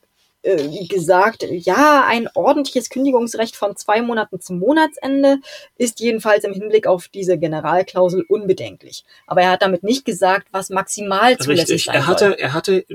äh, 0.48 0.86
gesagt, 0.86 1.44
ja, 1.50 2.06
ein 2.06 2.26
ordentliches 2.34 2.88
Kündigungsrecht 2.88 3.54
von 3.54 3.76
zwei 3.76 4.00
Monaten 4.00 4.40
zum 4.40 4.58
Monatsende 4.58 5.40
ist 5.76 6.00
jedenfalls 6.00 6.44
im 6.44 6.54
Hinblick 6.54 6.86
auf 6.86 7.08
diese 7.08 7.38
Generalklausel 7.38 8.24
unbedenklich. 8.26 9.04
Aber 9.26 9.42
er 9.42 9.50
hat 9.50 9.62
damit 9.62 9.82
nicht 9.82 10.06
gesagt, 10.06 10.48
was 10.50 10.70
maximal 10.70 11.36
zulässig 11.36 11.74
Richtig. 11.74 11.84
sein 11.84 11.96
er 11.96 12.06
hatte, 12.06 12.24
soll. 12.30 12.36
Er 12.38 12.54
hatte, 12.54 12.86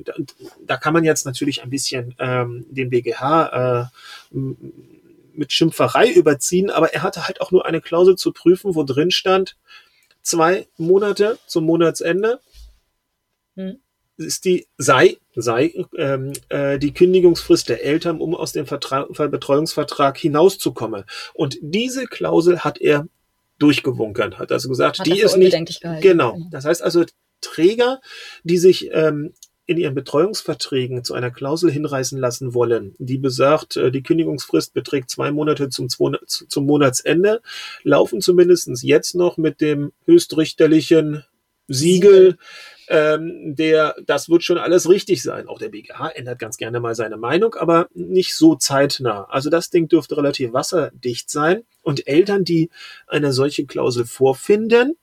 da 0.66 0.78
kann 0.78 0.94
man 0.94 1.04
jetzt 1.04 1.28
natürlich 1.28 1.62
ein 1.62 1.70
bisschen 1.70 2.16
ähm, 2.18 2.66
den 2.70 2.90
BGH 2.90 3.92
äh, 4.32 4.36
mit 5.34 5.54
Schimpferei 5.54 6.12
überziehen, 6.12 6.72
aber 6.72 6.94
er 6.94 7.04
hatte 7.04 7.28
halt 7.28 7.40
auch 7.40 7.52
nur 7.52 7.68
eine 7.68 7.82
Klausel 7.82 8.16
zu 8.16 8.32
prüfen, 8.32 8.74
wo 8.74 8.82
drin 8.84 9.12
stand, 9.12 9.58
zwei 10.24 10.66
Monate 10.78 11.38
zum 11.46 11.66
Monatsende. 11.66 12.40
Hm 13.56 13.78
ist 14.18 14.46
die, 14.46 14.68
sei, 14.78 15.18
sei 15.36 15.74
ähm, 15.98 16.34
äh, 16.50 16.78
die 16.78 16.94
Kündigungsfrist 16.94 17.70
der 17.70 17.84
Eltern, 17.84 18.22
um 18.22 18.36
aus 18.36 18.52
dem 18.52 18.66
Vertra 18.66 19.04
Betreuungsvertrag 19.04 20.18
hinauszukommen. 20.18 21.04
Und 21.34 21.58
diese 21.62 22.06
Klausel 22.06 22.60
hat 22.60 22.80
er 22.80 23.08
durchgewunken, 23.60 24.38
hat 24.38 24.52
also 24.52 24.70
gesagt, 24.70 25.00
hat 25.00 25.08
die 25.08 25.20
ist 25.20 25.38
nicht. 25.38 25.82
Genau. 26.02 26.38
Mhm. 26.38 26.50
Das 26.52 26.66
heißt 26.66 26.82
also, 26.82 27.06
Träger, 27.42 28.00
die 28.44 28.58
sich 28.58 28.90
ähm, 28.94 29.34
in 29.66 29.78
ihren 29.78 29.96
Betreuungsverträgen 29.96 31.04
zu 31.04 31.14
einer 31.14 31.32
Klausel 31.32 31.72
hinreißen 31.72 32.20
lassen 32.20 32.54
wollen, 32.54 32.96
die 32.98 33.18
besagt, 33.18 33.78
äh, 33.78 33.92
die 33.92 34.04
Kündigungsfrist 34.04 34.74
beträgt 34.74 35.10
zwei 35.10 35.32
Monate 35.32 35.70
zum, 35.70 35.88
zum 35.88 36.66
Monatsende, 36.66 37.42
laufen 37.84 38.22
zumindestens 38.22 38.82
jetzt 38.84 39.16
noch 39.16 39.38
mit 39.38 39.62
dem 39.62 39.94
höchstrichterlichen 40.06 41.24
Siegel, 41.68 42.38
ähm, 42.88 43.56
der, 43.56 43.96
das 44.06 44.30
wird 44.30 44.44
schon 44.44 44.58
alles 44.58 44.90
richtig 44.90 45.24
sein. 45.24 45.48
Auch 45.48 45.60
der 45.60 45.70
BGH 45.70 46.10
ändert 46.10 46.40
ganz 46.40 46.58
gerne 46.58 46.80
mal 46.80 46.96
seine 46.96 47.18
Meinung, 47.18 47.56
aber 47.56 47.88
nicht 47.94 48.36
so 48.36 48.56
zeitnah. 48.56 49.28
Also 49.30 49.50
das 49.50 49.70
Ding 49.70 49.88
dürfte 49.88 50.18
relativ 50.18 50.54
wasserdicht 50.54 51.30
sein. 51.30 51.64
Und 51.82 52.08
Eltern, 52.08 52.44
die 52.44 52.70
eine 53.08 53.34
solche 53.34 53.66
Klausel 53.66 54.06
vorfinden, 54.06 54.98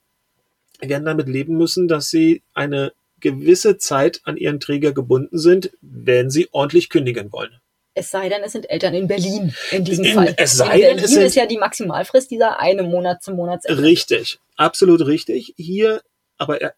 werden 0.79 1.05
damit 1.05 1.27
leben 1.27 1.57
müssen, 1.57 1.87
dass 1.87 2.09
sie 2.09 2.41
eine 2.53 2.93
gewisse 3.19 3.77
Zeit 3.77 4.21
an 4.23 4.37
ihren 4.37 4.59
Träger 4.59 4.93
gebunden 4.93 5.37
sind, 5.37 5.71
wenn 5.81 6.29
sie 6.29 6.49
ordentlich 6.51 6.89
kündigen 6.89 7.31
wollen. 7.31 7.61
Es 7.93 8.09
sei 8.09 8.29
denn, 8.29 8.41
es 8.43 8.53
sind 8.53 8.69
Eltern 8.69 8.93
in 8.93 9.07
Berlin 9.07 9.53
in 9.71 9.83
diesem 9.83 10.05
in, 10.05 10.13
Fall. 10.13 10.33
Es 10.37 10.57
sei 10.57 10.63
in 10.63 10.69
Berlin 10.69 10.95
denn, 10.95 11.05
es 11.05 11.11
sind, 11.11 11.23
ist 11.23 11.35
ja 11.35 11.45
die 11.45 11.57
Maximalfrist 11.57 12.31
dieser 12.31 12.59
eine 12.59 12.83
Monat 12.83 13.21
zum 13.21 13.35
Monatsende. 13.35 13.81
Richtig, 13.83 14.39
absolut 14.55 15.05
richtig. 15.05 15.53
Hier, 15.57 16.01
aber 16.37 16.61
er, 16.61 16.73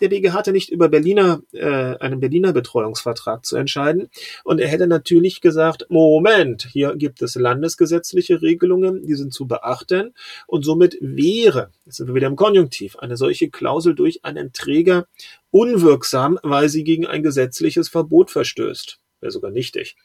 der 0.00 0.08
BGH 0.08 0.32
hatte 0.32 0.52
nicht 0.52 0.70
über 0.70 0.88
Berliner, 0.88 1.42
äh, 1.52 1.96
einen 1.98 2.20
Berliner 2.20 2.52
Betreuungsvertrag 2.52 3.44
zu 3.44 3.56
entscheiden. 3.56 4.08
Und 4.44 4.60
er 4.60 4.68
hätte 4.68 4.86
natürlich 4.86 5.40
gesagt, 5.40 5.86
Moment, 5.90 6.68
hier 6.72 6.96
gibt 6.96 7.22
es 7.22 7.34
landesgesetzliche 7.34 8.42
Regelungen, 8.42 9.06
die 9.06 9.14
sind 9.14 9.32
zu 9.32 9.46
beachten. 9.46 10.14
Und 10.46 10.64
somit 10.64 10.98
wäre, 11.00 11.70
jetzt 11.84 11.96
sind 11.96 12.08
wir 12.08 12.14
wieder 12.14 12.26
im 12.26 12.36
Konjunktiv, 12.36 12.96
eine 12.96 13.16
solche 13.16 13.50
Klausel 13.50 13.94
durch 13.94 14.24
einen 14.24 14.52
Träger 14.52 15.06
unwirksam, 15.50 16.38
weil 16.42 16.68
sie 16.68 16.84
gegen 16.84 17.06
ein 17.06 17.22
gesetzliches 17.22 17.88
Verbot 17.88 18.30
verstößt. 18.30 18.98
Wäre 19.20 19.30
sogar 19.30 19.50
nichtig. 19.50 19.96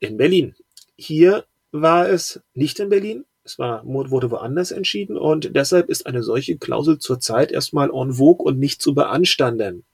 In 0.00 0.16
Berlin. 0.16 0.54
Hier 0.96 1.44
war 1.70 2.08
es 2.08 2.40
nicht 2.54 2.80
in 2.80 2.88
Berlin, 2.88 3.24
es 3.44 3.58
war, 3.58 3.82
wurde 3.84 4.30
woanders 4.30 4.70
entschieden 4.70 5.18
und 5.18 5.54
deshalb 5.54 5.90
ist 5.90 6.06
eine 6.06 6.22
solche 6.22 6.56
Klausel 6.56 6.98
zurzeit 6.98 7.52
erstmal 7.52 7.90
en 7.90 8.14
vogue 8.14 8.44
und 8.44 8.58
nicht 8.58 8.80
zu 8.80 8.94
beanstanden. 8.94 9.84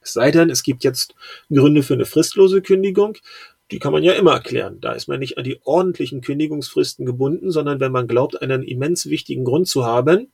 Es 0.00 0.12
sei 0.14 0.30
denn, 0.30 0.50
es 0.50 0.62
gibt 0.62 0.82
jetzt 0.82 1.14
Gründe 1.50 1.82
für 1.82 1.94
eine 1.94 2.06
fristlose 2.06 2.62
Kündigung. 2.62 3.16
Die 3.70 3.78
kann 3.78 3.92
man 3.92 4.02
ja 4.02 4.14
immer 4.14 4.32
erklären. 4.32 4.80
Da 4.80 4.92
ist 4.92 5.06
man 5.06 5.20
nicht 5.20 5.38
an 5.38 5.44
die 5.44 5.60
ordentlichen 5.62 6.20
Kündigungsfristen 6.20 7.06
gebunden, 7.06 7.52
sondern 7.52 7.78
wenn 7.78 7.92
man 7.92 8.08
glaubt, 8.08 8.42
einen 8.42 8.62
immens 8.62 9.06
wichtigen 9.06 9.44
Grund 9.44 9.68
zu 9.68 9.84
haben, 9.84 10.32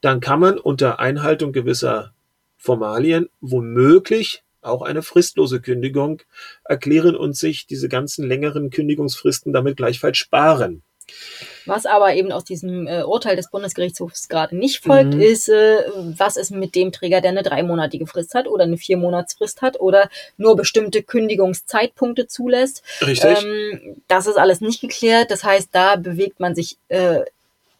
dann 0.00 0.20
kann 0.20 0.40
man 0.40 0.58
unter 0.58 0.98
Einhaltung 0.98 1.52
gewisser 1.52 2.14
Formalien 2.56 3.28
womöglich 3.40 4.44
auch 4.62 4.82
eine 4.82 5.02
fristlose 5.02 5.60
Kündigung 5.60 6.22
erklären 6.64 7.16
und 7.16 7.36
sich 7.36 7.66
diese 7.66 7.88
ganzen 7.88 8.26
längeren 8.26 8.70
Kündigungsfristen 8.70 9.52
damit 9.52 9.76
gleichfalls 9.76 10.16
sparen. 10.16 10.82
Was 11.66 11.86
aber 11.86 12.14
eben 12.14 12.32
aus 12.32 12.44
diesem 12.44 12.86
äh, 12.86 13.02
Urteil 13.02 13.36
des 13.36 13.50
Bundesgerichtshofs 13.50 14.28
gerade 14.28 14.56
nicht 14.56 14.82
folgt, 14.82 15.14
mhm. 15.14 15.20
ist, 15.20 15.48
äh, 15.48 15.78
was 16.16 16.36
ist 16.36 16.50
mit 16.50 16.74
dem 16.74 16.92
Träger, 16.92 17.20
der 17.20 17.30
eine 17.30 17.42
dreimonatige 17.42 18.06
Frist 18.06 18.34
hat 18.34 18.48
oder 18.48 18.64
eine 18.64 18.76
Viermonatsfrist 18.76 19.62
hat 19.62 19.80
oder 19.80 20.08
nur 20.36 20.56
bestimmte 20.56 21.02
Kündigungszeitpunkte 21.02 22.26
zulässt. 22.26 22.82
Richtig. 23.06 23.44
Ähm, 23.44 24.02
das 24.08 24.26
ist 24.26 24.36
alles 24.36 24.60
nicht 24.60 24.80
geklärt. 24.80 25.30
Das 25.30 25.44
heißt, 25.44 25.68
da 25.72 25.96
bewegt 25.96 26.40
man 26.40 26.54
sich 26.54 26.78
äh, 26.88 27.20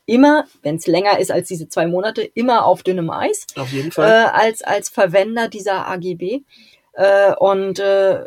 immer, 0.06 0.46
wenn 0.62 0.76
es 0.76 0.86
länger 0.86 1.18
ist 1.18 1.30
als 1.30 1.48
diese 1.48 1.68
zwei 1.68 1.86
Monate, 1.86 2.22
immer 2.22 2.66
auf 2.66 2.82
dünnem 2.82 3.10
Eis. 3.10 3.46
Auf 3.56 3.72
jeden 3.72 3.92
Fall. 3.92 4.08
Äh, 4.08 4.28
als, 4.30 4.62
als 4.62 4.88
Verwender 4.88 5.48
dieser 5.48 5.86
AGB. 5.88 6.42
Äh, 6.94 7.34
und 7.36 7.78
äh, 7.78 8.26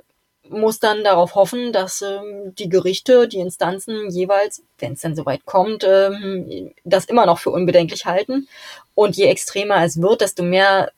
muss 0.50 0.80
dann 0.80 1.04
darauf 1.04 1.36
hoffen, 1.36 1.74
dass 1.74 2.02
ähm, 2.02 2.54
die 2.56 2.70
Gerichte, 2.70 3.28
die 3.28 3.40
Instanzen 3.40 4.10
jeweils, 4.10 4.64
wenn 4.80 4.94
es 4.94 5.02
denn 5.02 5.16
soweit 5.16 5.46
kommt, 5.46 5.84
ähm, 5.88 6.72
das 6.84 7.06
immer 7.06 7.26
noch 7.26 7.40
für 7.40 7.50
unbedenklich 7.50 8.06
halten. 8.06 8.48
Und 8.94 9.18
je 9.18 9.26
extremer 9.26 9.84
es 9.84 10.02
wird, 10.02 10.22
desto 10.22 10.44
mehr 10.44 10.92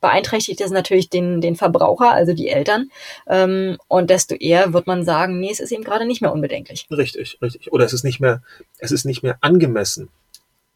beeinträchtigt 0.00 0.60
es 0.60 0.70
natürlich 0.70 1.08
den, 1.08 1.40
den 1.40 1.56
Verbraucher, 1.56 2.12
also 2.12 2.32
die 2.32 2.48
Eltern. 2.48 2.90
Ähm, 3.26 3.78
und 3.88 4.10
desto 4.10 4.34
eher 4.34 4.72
wird 4.72 4.86
man 4.86 5.04
sagen, 5.04 5.40
nee, 5.40 5.50
es 5.50 5.60
ist 5.60 5.72
eben 5.72 5.84
gerade 5.84 6.06
nicht 6.06 6.22
mehr 6.22 6.32
unbedenklich. 6.32 6.86
Richtig, 6.90 7.38
richtig. 7.42 7.72
Oder 7.72 7.84
es 7.84 7.92
ist 7.92 8.04
nicht 8.04 8.20
mehr, 8.20 8.42
es 8.78 8.92
ist 8.92 9.04
nicht 9.04 9.22
mehr 9.22 9.38
angemessen. 9.40 10.08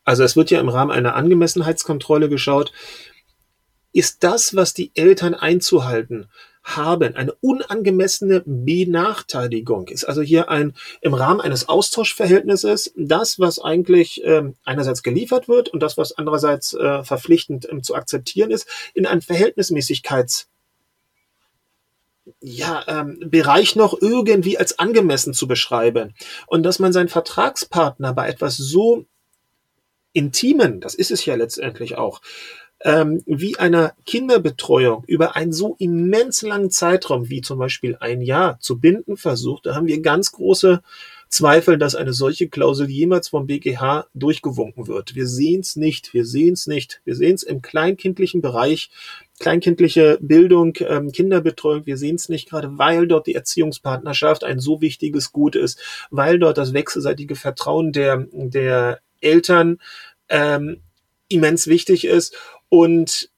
Also 0.04 0.24
es 0.24 0.36
wird 0.36 0.50
ja 0.50 0.60
im 0.60 0.68
Rahmen 0.68 0.90
einer 0.90 1.14
Angemessenheitskontrolle 1.14 2.28
geschaut, 2.28 2.72
ist 3.92 4.22
das, 4.24 4.56
was 4.56 4.72
die 4.72 4.90
Eltern 4.94 5.34
einzuhalten 5.34 6.28
haben, 6.76 7.16
eine 7.16 7.32
unangemessene 7.40 8.42
Benachteiligung, 8.44 9.88
ist 9.88 10.04
also 10.04 10.22
hier 10.22 10.48
ein 10.48 10.74
im 11.00 11.14
Rahmen 11.14 11.40
eines 11.40 11.68
Austauschverhältnisses 11.68 12.92
das, 12.96 13.38
was 13.38 13.58
eigentlich 13.58 14.22
ähm, 14.24 14.56
einerseits 14.64 15.02
geliefert 15.02 15.48
wird 15.48 15.68
und 15.68 15.80
das, 15.80 15.96
was 15.96 16.12
andererseits 16.12 16.74
äh, 16.74 17.02
verpflichtend 17.02 17.68
ähm, 17.70 17.82
zu 17.82 17.94
akzeptieren 17.94 18.50
ist, 18.50 18.68
in 18.94 19.06
ein 19.06 19.20
Verhältnismäßigkeits 19.20 20.48
ja, 22.40 22.84
ähm, 22.86 23.18
Bereich 23.26 23.76
noch 23.76 24.00
irgendwie 24.00 24.58
als 24.58 24.78
angemessen 24.78 25.34
zu 25.34 25.46
beschreiben. 25.46 26.14
Und 26.46 26.62
dass 26.62 26.78
man 26.78 26.92
seinen 26.92 27.08
Vertragspartner 27.08 28.12
bei 28.12 28.28
etwas 28.28 28.56
so 28.56 29.06
Intimen, 30.12 30.80
das 30.80 30.94
ist 30.94 31.10
es 31.10 31.24
ja 31.24 31.34
letztendlich 31.34 31.96
auch, 31.96 32.20
ähm, 32.82 33.22
wie 33.26 33.58
einer 33.58 33.92
Kinderbetreuung 34.06 35.04
über 35.06 35.36
einen 35.36 35.52
so 35.52 35.76
immens 35.78 36.42
langen 36.42 36.70
Zeitraum 36.70 37.28
wie 37.28 37.42
zum 37.42 37.58
Beispiel 37.58 37.96
ein 38.00 38.22
Jahr 38.22 38.58
zu 38.60 38.80
binden 38.80 39.16
versucht, 39.16 39.66
da 39.66 39.74
haben 39.74 39.86
wir 39.86 40.00
ganz 40.00 40.32
große 40.32 40.82
Zweifel, 41.28 41.78
dass 41.78 41.94
eine 41.94 42.12
solche 42.12 42.48
Klausel 42.48 42.90
jemals 42.90 43.28
vom 43.28 43.46
BGH 43.46 44.06
durchgewunken 44.14 44.88
wird. 44.88 45.14
Wir 45.14 45.28
sehen 45.28 45.60
es 45.60 45.76
nicht, 45.76 46.12
wir 46.12 46.24
sehen 46.24 46.54
es 46.54 46.66
nicht. 46.66 47.00
Wir 47.04 47.14
sehen 47.14 47.36
es 47.36 47.44
im 47.44 47.62
kleinkindlichen 47.62 48.42
Bereich, 48.42 48.90
kleinkindliche 49.38 50.18
Bildung, 50.20 50.74
ähm, 50.80 51.12
Kinderbetreuung, 51.12 51.86
wir 51.86 51.98
sehen 51.98 52.16
es 52.16 52.28
nicht, 52.28 52.48
gerade 52.50 52.78
weil 52.78 53.06
dort 53.06 53.28
die 53.28 53.36
Erziehungspartnerschaft 53.36 54.42
ein 54.42 54.58
so 54.58 54.80
wichtiges 54.80 55.30
Gut 55.30 55.54
ist, 55.54 55.78
weil 56.10 56.40
dort 56.40 56.58
das 56.58 56.72
wechselseitige 56.72 57.36
Vertrauen 57.36 57.92
der, 57.92 58.26
der 58.32 59.00
Eltern 59.20 59.78
ähm, 60.28 60.80
immens 61.28 61.68
wichtig 61.68 62.06
ist 62.06 62.36
und 62.70 63.30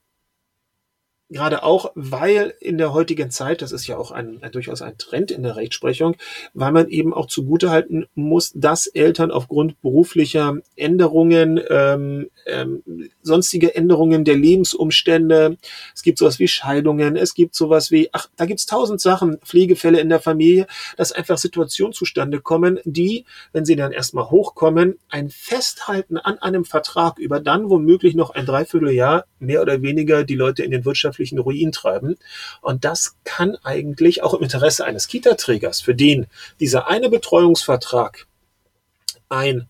gerade 1.33 1.63
auch, 1.63 1.91
weil 1.95 2.53
in 2.59 2.77
der 2.77 2.93
heutigen 2.93 3.31
Zeit, 3.31 3.61
das 3.61 3.71
ist 3.71 3.87
ja 3.87 3.97
auch 3.97 4.11
ein, 4.11 4.41
ein, 4.41 4.51
durchaus 4.51 4.81
ein 4.81 4.97
Trend 4.97 5.31
in 5.31 5.43
der 5.43 5.55
Rechtsprechung, 5.55 6.15
weil 6.53 6.71
man 6.71 6.87
eben 6.87 7.13
auch 7.13 7.27
zugutehalten 7.27 8.05
muss, 8.15 8.53
dass 8.55 8.87
Eltern 8.87 9.31
aufgrund 9.31 9.81
beruflicher 9.81 10.57
Änderungen, 10.75 11.59
ähm, 11.69 12.29
ähm, 12.45 12.83
sonstige 13.21 13.75
Änderungen 13.75 14.23
der 14.23 14.35
Lebensumstände, 14.35 15.57
es 15.93 16.03
gibt 16.03 16.19
sowas 16.19 16.39
wie 16.39 16.47
Scheidungen, 16.47 17.15
es 17.15 17.33
gibt 17.33 17.55
sowas 17.55 17.91
wie, 17.91 18.09
ach, 18.13 18.29
da 18.37 18.45
gibt's 18.45 18.65
tausend 18.65 19.01
Sachen, 19.01 19.39
Pflegefälle 19.39 19.99
in 19.99 20.09
der 20.09 20.19
Familie, 20.19 20.67
dass 20.97 21.11
einfach 21.11 21.37
Situationen 21.37 21.93
zustande 21.93 22.39
kommen, 22.39 22.79
die, 22.85 23.25
wenn 23.51 23.65
sie 23.65 23.75
dann 23.75 23.91
erstmal 23.91 24.29
hochkommen, 24.29 24.99
ein 25.09 25.29
Festhalten 25.29 26.17
an 26.17 26.37
einem 26.37 26.63
Vertrag 26.63 27.17
über 27.17 27.39
dann 27.39 27.69
womöglich 27.69 28.15
noch 28.15 28.29
ein 28.29 28.45
Dreivierteljahr 28.45 29.25
mehr 29.39 29.61
oder 29.61 29.81
weniger 29.81 30.23
die 30.23 30.35
Leute 30.35 30.63
in 30.63 30.71
den 30.71 30.85
wirtschaftlichen 30.85 31.22
wirtschaftlichen 31.23 31.39
Ruin 31.39 31.71
treiben. 31.71 32.17
Und 32.61 32.85
das 32.85 33.17
kann 33.23 33.57
eigentlich 33.63 34.23
auch 34.23 34.33
im 34.33 34.43
Interesse 34.43 34.85
eines 34.85 35.07
Kita-Trägers, 35.07 35.81
für 35.81 35.95
den 35.95 36.27
dieser 36.59 36.87
eine 36.87 37.09
Betreuungsvertrag 37.09 38.27
ein 39.29 39.69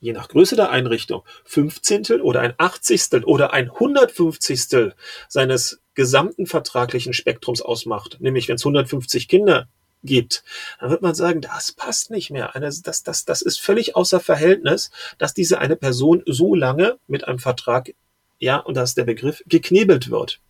je 0.00 0.12
nach 0.12 0.28
Größe 0.28 0.54
der 0.54 0.68
Einrichtung, 0.68 1.22
Fünfzehntel 1.46 2.20
oder 2.20 2.42
ein 2.42 2.52
Achtzigstel 2.58 3.24
oder 3.24 3.54
ein 3.54 3.70
Hundertfünfzigstel 3.70 4.94
seines 5.28 5.80
gesamten 5.94 6.44
vertraglichen 6.46 7.14
Spektrums 7.14 7.62
ausmacht. 7.62 8.18
Nämlich 8.20 8.46
wenn 8.48 8.56
es 8.56 8.66
150 8.66 9.28
Kinder 9.28 9.66
gibt, 10.02 10.44
dann 10.78 10.90
wird 10.90 11.00
man 11.00 11.14
sagen, 11.14 11.40
das 11.40 11.72
passt 11.72 12.10
nicht 12.10 12.30
mehr. 12.30 12.52
das, 12.52 13.02
das, 13.02 13.24
das 13.24 13.40
ist 13.40 13.58
völlig 13.58 13.96
außer 13.96 14.20
Verhältnis, 14.20 14.90
dass 15.16 15.32
diese 15.32 15.58
eine 15.58 15.76
Person 15.76 16.22
so 16.26 16.54
lange 16.54 16.98
mit 17.06 17.26
einem 17.26 17.38
Vertrag 17.38 17.94
ja, 18.44 18.58
und 18.58 18.76
das 18.76 18.90
ist 18.90 18.98
der 18.98 19.04
Begriff, 19.04 19.42
geknebelt 19.46 20.10
wird. 20.10 20.40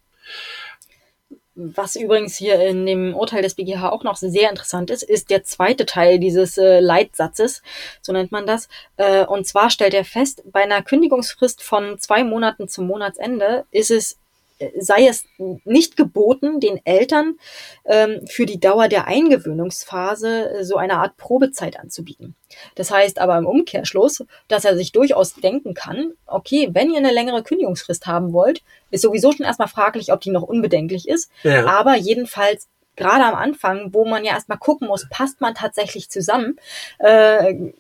Was 1.57 1.95
übrigens 1.95 2.37
hier 2.37 2.61
in 2.61 2.85
dem 2.85 3.15
Urteil 3.15 3.41
des 3.41 3.55
BGH 3.55 3.89
auch 3.91 4.03
noch 4.03 4.17
sehr 4.17 4.51
interessant 4.51 4.91
ist, 4.91 5.05
ist 5.05 5.31
der 5.31 5.45
zweite 5.45 5.87
Teil 5.87 6.19
dieses 6.19 6.59
äh, 6.59 6.81
Leitsatzes, 6.81 7.63
so 8.03 8.13
nennt 8.13 8.33
man 8.33 8.45
das. 8.45 8.69
Äh, 8.97 9.25
und 9.25 9.47
zwar 9.47 9.71
stellt 9.71 9.95
er 9.95 10.05
fest, 10.05 10.43
bei 10.51 10.65
einer 10.65 10.83
Kündigungsfrist 10.83 11.63
von 11.63 11.97
zwei 12.01 12.25
Monaten 12.25 12.67
zum 12.67 12.89
Monatsende 12.89 13.67
ist 13.71 13.93
es 13.93 14.19
sei 14.79 15.09
es 15.09 15.25
nicht 15.65 15.97
geboten, 15.97 16.61
den 16.61 16.81
Eltern 16.85 17.35
ähm, 17.85 18.27
für 18.29 18.47
die 18.47 18.61
Dauer 18.61 18.89
der 18.89 19.07
Eingewöhnungsphase 19.07 20.51
äh, 20.51 20.65
so 20.65 20.77
eine 20.77 20.95
Art 20.99 21.17
Probezeit 21.17 21.79
anzubieten. 21.79 22.35
Das 22.77 22.91
heißt 22.91 23.19
aber 23.19 23.37
im 23.37 23.47
Umkehrschluss, 23.47 24.25
dass 24.49 24.65
er 24.65 24.77
sich 24.77 24.93
durchaus 24.93 25.35
denken 25.35 25.75
kann, 25.75 26.13
okay, 26.27 26.69
wenn 26.73 26.91
ihr 26.91 26.99
eine 26.99 27.13
längere 27.13 27.43
Kündigungsfrist 27.43 28.07
haben 28.07 28.33
wollt, 28.33 28.63
ist 28.91 29.03
sowieso 29.03 29.33
schon 29.33 29.47
erstmal 29.47 29.69
fraglich, 29.69 30.13
ob 30.13 30.21
die 30.21 30.31
noch 30.31 30.43
unbedenklich 30.43 31.09
ist, 31.09 31.31
ja. 31.43 31.67
aber 31.67 31.97
jedenfalls 31.97 32.69
gerade 32.97 33.25
am 33.25 33.35
Anfang, 33.35 33.93
wo 33.93 34.05
man 34.05 34.25
ja 34.25 34.35
erstmal 34.35 34.59
gucken 34.59 34.87
muss, 34.87 35.09
passt 35.11 35.41
man 35.41 35.55
tatsächlich 35.55 36.11
zusammen, 36.11 36.61
äh, 36.99 37.73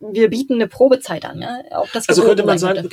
wir 0.00 0.30
bieten 0.30 0.54
eine 0.54 0.66
Probezeit 0.66 1.24
an. 1.24 1.40
Ja? 1.40 1.62
Auch 1.72 1.88
das 1.92 2.08
also 2.08 2.22
könnte 2.22 2.44
man 2.44 2.58
sagen, 2.58 2.88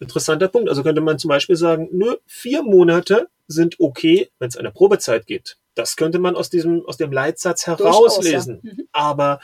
interessanter 0.00 0.48
Punkt, 0.48 0.68
also 0.68 0.82
könnte 0.82 1.00
man 1.00 1.18
zum 1.18 1.28
Beispiel 1.28 1.56
sagen, 1.56 1.88
nur 1.92 2.20
vier 2.26 2.62
Monate 2.62 3.28
sind 3.46 3.78
okay, 3.78 4.30
wenn 4.38 4.48
es 4.48 4.56
eine 4.56 4.72
Probezeit 4.72 5.26
gibt. 5.26 5.58
Das 5.74 5.96
könnte 5.96 6.18
man 6.18 6.36
aus 6.36 6.48
diesem, 6.48 6.84
aus 6.86 6.96
dem 6.96 7.12
Leitsatz 7.12 7.66
herauslesen. 7.66 8.60
Ja. 8.62 8.72
Mhm. 8.72 8.88
Aber 8.92 9.40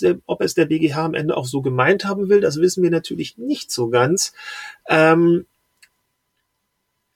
der, 0.00 0.18
ob 0.26 0.40
es 0.40 0.54
der 0.54 0.66
BGH 0.66 1.04
am 1.04 1.14
Ende 1.14 1.36
auch 1.36 1.46
so 1.46 1.62
gemeint 1.62 2.04
haben 2.04 2.28
will, 2.28 2.40
das 2.40 2.60
wissen 2.60 2.82
wir 2.82 2.90
natürlich 2.90 3.36
nicht 3.36 3.72
so 3.72 3.88
ganz. 3.88 4.32
Ähm, 4.88 5.46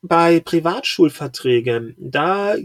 bei 0.02 0.40
Privatschulverträgen, 0.40 1.94
da 1.98 2.56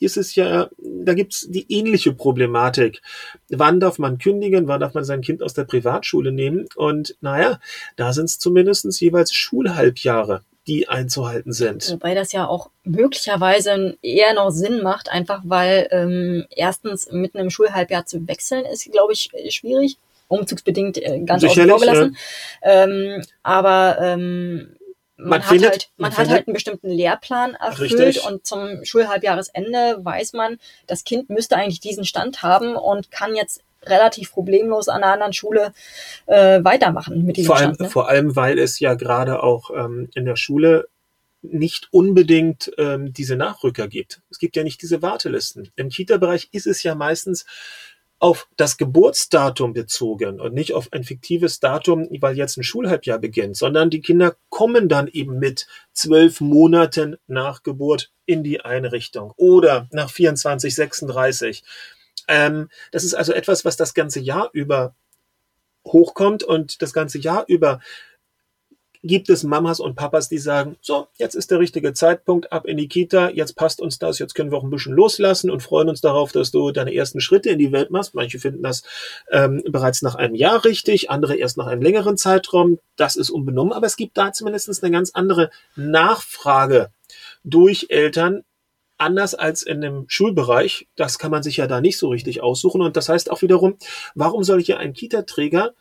ist 0.00 0.16
es 0.16 0.34
ja, 0.34 0.68
da 0.78 1.14
gibt's 1.14 1.46
die 1.48 1.66
ähnliche 1.68 2.12
Problematik. 2.12 3.02
Wann 3.48 3.80
darf 3.80 3.98
man 3.98 4.18
kündigen, 4.18 4.66
wann 4.66 4.80
darf 4.80 4.94
man 4.94 5.04
sein 5.04 5.20
Kind 5.20 5.42
aus 5.42 5.54
der 5.54 5.64
Privatschule 5.64 6.32
nehmen? 6.32 6.66
Und 6.74 7.16
naja, 7.20 7.60
da 7.96 8.12
sind 8.12 8.26
es 8.26 8.38
zumindest 8.38 9.00
jeweils 9.00 9.32
Schulhalbjahre 9.32 10.42
die 10.66 10.88
einzuhalten 10.88 11.52
sind. 11.52 11.90
Wobei 11.90 12.14
das 12.14 12.32
ja 12.32 12.46
auch 12.46 12.70
möglicherweise 12.84 13.96
eher 14.02 14.34
noch 14.34 14.50
Sinn 14.50 14.82
macht, 14.82 15.08
einfach 15.10 15.40
weil 15.44 15.88
ähm, 15.90 16.44
erstens 16.50 17.10
mitten 17.10 17.38
im 17.38 17.50
Schulhalbjahr 17.50 18.06
zu 18.06 18.28
wechseln 18.28 18.64
ist, 18.66 18.90
glaube 18.92 19.12
ich, 19.12 19.30
schwierig, 19.48 19.96
umzugsbedingt 20.28 20.98
äh, 20.98 21.20
ganz 21.20 21.42
außen 21.44 21.68
vor 21.68 21.80
gelassen. 21.80 22.16
Ja. 22.62 22.84
Ähm, 22.84 23.22
aber 23.42 23.98
ähm, 24.00 24.76
man, 25.20 25.28
man, 25.28 25.42
hat 25.42 25.62
halt, 25.62 25.90
man, 25.96 26.10
man 26.10 26.18
hat 26.18 26.28
halt 26.28 26.46
einen 26.46 26.54
bestimmten 26.54 26.88
Lehrplan 26.88 27.54
erfüllt 27.54 27.92
richtig. 27.92 28.26
und 28.26 28.46
zum 28.46 28.84
Schulhalbjahresende 28.84 29.98
weiß 30.00 30.32
man, 30.32 30.58
das 30.86 31.04
Kind 31.04 31.30
müsste 31.30 31.56
eigentlich 31.56 31.80
diesen 31.80 32.04
Stand 32.04 32.42
haben 32.42 32.76
und 32.76 33.10
kann 33.10 33.34
jetzt 33.34 33.62
relativ 33.84 34.32
problemlos 34.32 34.88
an 34.88 35.02
einer 35.02 35.12
anderen 35.12 35.32
Schule 35.32 35.72
äh, 36.26 36.62
weitermachen 36.62 37.24
mit 37.24 37.36
diesem 37.36 37.46
vor 37.48 37.56
allem, 37.56 37.74
Stand. 37.74 37.80
Ne? 37.80 37.90
Vor 37.90 38.08
allem, 38.08 38.36
weil 38.36 38.58
es 38.58 38.78
ja 38.80 38.94
gerade 38.94 39.42
auch 39.42 39.70
ähm, 39.70 40.08
in 40.14 40.24
der 40.24 40.36
Schule 40.36 40.88
nicht 41.42 41.88
unbedingt 41.90 42.70
ähm, 42.76 43.12
diese 43.14 43.36
Nachrücker 43.36 43.88
gibt. 43.88 44.20
Es 44.30 44.38
gibt 44.38 44.56
ja 44.56 44.62
nicht 44.62 44.82
diese 44.82 45.00
Wartelisten. 45.00 45.70
Im 45.76 45.88
Kita-Bereich 45.88 46.50
ist 46.52 46.66
es 46.66 46.82
ja 46.82 46.94
meistens 46.94 47.46
auf 48.20 48.48
das 48.58 48.76
Geburtsdatum 48.76 49.72
bezogen 49.72 50.40
und 50.40 50.52
nicht 50.52 50.74
auf 50.74 50.92
ein 50.92 51.04
fiktives 51.04 51.58
Datum, 51.58 52.06
weil 52.20 52.36
jetzt 52.36 52.58
ein 52.58 52.62
Schulhalbjahr 52.62 53.18
beginnt, 53.18 53.56
sondern 53.56 53.88
die 53.88 54.02
Kinder 54.02 54.36
kommen 54.50 54.90
dann 54.90 55.08
eben 55.08 55.38
mit 55.38 55.66
zwölf 55.94 56.42
Monaten 56.42 57.16
nach 57.26 57.62
Geburt 57.62 58.12
in 58.26 58.44
die 58.44 58.60
Einrichtung 58.60 59.32
oder 59.36 59.88
nach 59.90 60.10
24, 60.10 60.74
36. 60.74 61.64
Ähm, 62.28 62.68
das 62.92 63.04
ist 63.04 63.14
also 63.14 63.32
etwas, 63.32 63.64
was 63.64 63.78
das 63.78 63.94
ganze 63.94 64.20
Jahr 64.20 64.50
über 64.52 64.94
hochkommt 65.86 66.42
und 66.42 66.82
das 66.82 66.92
ganze 66.92 67.18
Jahr 67.18 67.44
über 67.48 67.80
gibt 69.02 69.30
es 69.30 69.44
Mamas 69.44 69.80
und 69.80 69.94
Papas, 69.94 70.28
die 70.28 70.38
sagen, 70.38 70.76
so, 70.80 71.08
jetzt 71.16 71.34
ist 71.34 71.50
der 71.50 71.58
richtige 71.58 71.94
Zeitpunkt, 71.94 72.52
ab 72.52 72.66
in 72.66 72.76
die 72.76 72.88
Kita, 72.88 73.30
jetzt 73.30 73.56
passt 73.56 73.80
uns 73.80 73.98
das, 73.98 74.18
jetzt 74.18 74.34
können 74.34 74.50
wir 74.50 74.58
auch 74.58 74.62
ein 74.62 74.70
bisschen 74.70 74.94
loslassen 74.94 75.50
und 75.50 75.62
freuen 75.62 75.88
uns 75.88 76.00
darauf, 76.00 76.32
dass 76.32 76.50
du 76.50 76.70
deine 76.70 76.94
ersten 76.94 77.20
Schritte 77.20 77.50
in 77.50 77.58
die 77.58 77.72
Welt 77.72 77.90
machst. 77.90 78.14
Manche 78.14 78.38
finden 78.38 78.62
das 78.62 78.82
ähm, 79.30 79.62
bereits 79.66 80.02
nach 80.02 80.16
einem 80.16 80.34
Jahr 80.34 80.64
richtig, 80.64 81.10
andere 81.10 81.36
erst 81.36 81.56
nach 81.56 81.66
einem 81.66 81.82
längeren 81.82 82.16
Zeitraum. 82.16 82.78
Das 82.96 83.16
ist 83.16 83.30
unbenommen, 83.30 83.72
aber 83.72 83.86
es 83.86 83.96
gibt 83.96 84.18
da 84.18 84.32
zumindest 84.32 84.82
eine 84.82 84.92
ganz 84.92 85.10
andere 85.14 85.50
Nachfrage 85.76 86.90
durch 87.42 87.86
Eltern, 87.88 88.44
anders 88.98 89.34
als 89.34 89.62
in 89.62 89.80
dem 89.80 90.04
Schulbereich. 90.08 90.88
Das 90.94 91.18
kann 91.18 91.30
man 91.30 91.42
sich 91.42 91.56
ja 91.56 91.66
da 91.66 91.80
nicht 91.80 91.96
so 91.98 92.08
richtig 92.08 92.42
aussuchen. 92.42 92.82
Und 92.82 92.96
das 92.96 93.08
heißt 93.08 93.30
auch 93.30 93.40
wiederum, 93.40 93.76
warum 94.14 94.44
soll 94.44 94.62
hier 94.62 94.78
ein 94.78 94.92
Kita-Träger 94.92 95.72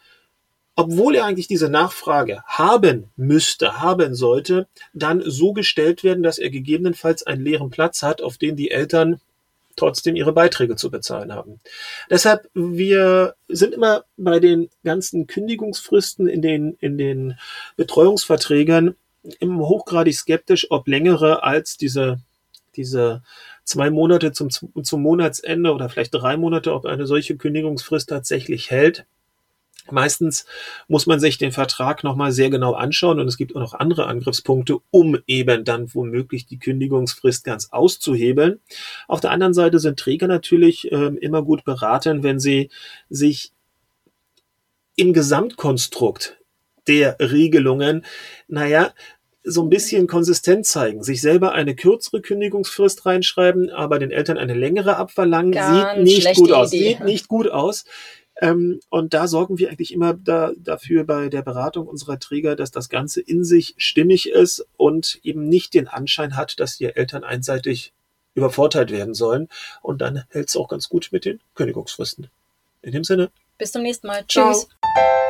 obwohl 0.80 1.16
er 1.16 1.26
eigentlich 1.26 1.50
diese 1.50 1.68
Nachfrage 1.70 2.42
haben 2.46 3.10
müsste, 3.18 3.82
haben 3.82 4.16
sollte, 4.16 4.66
dann 4.94 5.22
so 5.26 5.52
gestellt 5.52 6.06
werden, 6.06 6.24
dass 6.24 6.38
er 6.38 6.50
gegebenenfalls 6.50 7.24
einen 7.24 7.44
leeren 7.44 7.70
Platz 7.70 8.02
hat, 8.02 8.22
auf 8.22 8.38
den 8.38 8.56
die 8.56 8.72
Eltern 8.72 9.20
trotzdem 9.76 10.16
ihre 10.16 10.32
Beiträge 10.32 10.78
zu 10.78 10.90
bezahlen 10.90 11.34
haben. 11.34 11.60
Deshalb, 12.10 12.48
wir 12.54 13.36
sind 13.50 13.74
immer 13.74 14.06
bei 14.16 14.40
den 14.40 14.70
ganzen 14.86 15.28
Kündigungsfristen 15.28 16.30
in 16.30 16.42
den, 16.42 16.78
in 16.80 16.98
den 16.98 17.38
Betreuungsverträgen 17.76 18.96
immer 19.42 19.68
hochgradig 19.68 20.16
skeptisch, 20.16 20.68
ob 20.70 20.88
längere 20.88 21.44
als 21.44 21.76
diese, 21.76 22.22
diese 22.78 23.22
zwei 23.66 23.90
Monate 23.90 24.32
zum, 24.32 24.50
zum 24.50 25.02
Monatsende 25.02 25.74
oder 25.74 25.90
vielleicht 25.90 26.14
drei 26.14 26.38
Monate, 26.38 26.74
ob 26.74 26.86
eine 26.86 27.06
solche 27.06 27.36
Kündigungsfrist 27.36 28.08
tatsächlich 28.08 28.72
hält. 28.72 29.06
Meistens 29.92 30.46
muss 30.88 31.06
man 31.06 31.20
sich 31.20 31.38
den 31.38 31.52
Vertrag 31.52 32.04
nochmal 32.04 32.32
sehr 32.32 32.50
genau 32.50 32.74
anschauen 32.74 33.20
und 33.20 33.28
es 33.28 33.38
gibt 33.38 33.56
auch 33.56 33.60
noch 33.60 33.74
andere 33.74 34.08
Angriffspunkte, 34.08 34.78
um 34.92 35.18
eben 35.28 35.66
dann 35.66 35.94
womöglich 35.94 36.46
die 36.46 36.60
Kündigungsfrist 36.60 37.44
ganz 37.44 37.70
auszuhebeln. 37.72 38.60
Auf 39.08 39.20
der 39.20 39.32
anderen 39.32 39.54
Seite 39.54 39.80
sind 39.80 40.00
Träger 40.00 40.28
natürlich 40.28 40.92
äh, 40.92 41.12
immer 41.22 41.44
gut 41.44 41.64
beraten, 41.64 42.24
wenn 42.24 42.40
sie 42.40 42.70
sich 43.10 43.52
im 44.96 45.14
Gesamtkonstrukt 45.14 46.38
der 46.88 47.18
Regelungen, 47.20 48.06
naja, 48.48 48.94
so 49.44 49.64
ein 49.64 49.70
bisschen 49.70 50.08
konsistent 50.08 50.66
zeigen, 50.66 51.04
sich 51.04 51.22
selber 51.22 51.54
eine 51.54 51.76
kürzere 51.76 52.22
Kündigungsfrist 52.22 53.06
reinschreiben, 53.06 53.70
aber 53.70 54.00
den 54.00 54.12
Eltern 54.12 54.38
eine 54.38 54.54
längere 54.54 54.98
abverlangen, 54.98 55.54
Ganz 55.54 56.10
sieht 56.10 56.26
nicht 56.26 56.36
gut 56.36 56.52
aus, 56.52 56.74
Idee. 56.74 56.90
sieht 56.90 57.04
nicht 57.06 57.28
gut 57.28 57.50
aus. 57.50 57.86
Ähm, 58.42 58.80
und 58.90 59.14
da 59.14 59.28
sorgen 59.28 59.58
wir 59.58 59.70
eigentlich 59.70 59.94
immer 59.94 60.14
da, 60.14 60.54
dafür 60.58 61.04
bei 61.04 61.30
der 61.30 61.42
Beratung 61.42 61.88
unserer 61.88 62.20
Träger, 62.20 62.56
dass 62.56 62.72
das 62.72 62.90
Ganze 62.90 63.22
in 63.22 63.44
sich 63.44 63.76
stimmig 63.78 64.30
ist 64.30 64.66
und 64.78 65.20
eben 65.24 65.48
nicht 65.48 65.74
den 65.74 65.88
Anschein 65.88 66.38
hat, 66.38 66.60
dass 66.60 66.78
die 66.78 66.86
Eltern 66.86 67.24
einseitig 67.24 67.94
übervorteilt 68.36 68.92
werden 68.92 69.14
sollen. 69.14 69.50
Und 69.82 70.00
dann 70.02 70.24
hält 70.30 70.50
es 70.50 70.56
auch 70.56 70.70
ganz 70.70 70.88
gut 70.88 71.10
mit 71.12 71.26
den 71.26 71.42
Kündigungsfristen. 71.56 72.30
In 72.82 72.94
dem 72.94 73.04
Sinne. 73.04 73.30
Bis 73.58 73.74
zum 73.74 73.82
nächsten 73.82 74.08
Mal. 74.08 74.24
Tschüss. 74.26 74.68
Ciao. 74.68 75.29